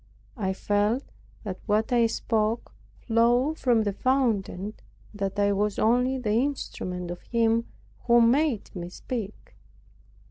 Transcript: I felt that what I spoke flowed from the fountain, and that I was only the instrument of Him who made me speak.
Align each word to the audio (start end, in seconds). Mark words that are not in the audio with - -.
I 0.37 0.53
felt 0.53 1.03
that 1.43 1.59
what 1.67 1.93
I 1.93 2.07
spoke 2.07 2.71
flowed 3.05 3.59
from 3.59 3.83
the 3.83 3.93
fountain, 3.93 4.57
and 4.73 4.81
that 5.13 5.37
I 5.37 5.51
was 5.51 5.77
only 5.77 6.17
the 6.17 6.31
instrument 6.33 7.11
of 7.11 7.21
Him 7.21 7.67
who 8.07 8.19
made 8.19 8.75
me 8.75 8.89
speak. 8.89 9.53